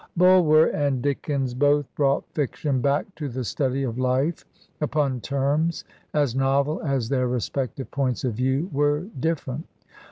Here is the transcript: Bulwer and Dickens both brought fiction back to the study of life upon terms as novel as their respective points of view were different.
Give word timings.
Bulwer 0.17 0.65
and 0.65 0.99
Dickens 0.99 1.53
both 1.53 1.85
brought 1.93 2.23
fiction 2.33 2.81
back 2.81 3.13
to 3.13 3.29
the 3.29 3.43
study 3.43 3.83
of 3.83 3.99
life 3.99 4.43
upon 4.81 5.19
terms 5.21 5.83
as 6.11 6.33
novel 6.33 6.81
as 6.81 7.07
their 7.07 7.27
respective 7.27 7.91
points 7.91 8.23
of 8.23 8.33
view 8.33 8.67
were 8.73 9.01
different. 9.19 9.67